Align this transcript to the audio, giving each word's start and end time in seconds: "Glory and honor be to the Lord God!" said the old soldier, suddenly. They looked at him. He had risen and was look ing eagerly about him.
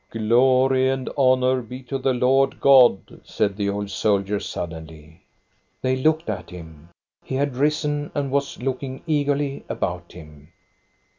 "Glory 0.09 0.89
and 0.89 1.11
honor 1.15 1.61
be 1.61 1.83
to 1.83 1.99
the 1.99 2.11
Lord 2.15 2.59
God!" 2.59 3.21
said 3.23 3.55
the 3.55 3.69
old 3.69 3.91
soldier, 3.91 4.39
suddenly. 4.39 5.27
They 5.83 5.95
looked 5.95 6.27
at 6.27 6.49
him. 6.49 6.89
He 7.23 7.35
had 7.35 7.55
risen 7.55 8.09
and 8.15 8.31
was 8.31 8.59
look 8.63 8.81
ing 8.81 9.03
eagerly 9.05 9.63
about 9.69 10.13
him. 10.13 10.47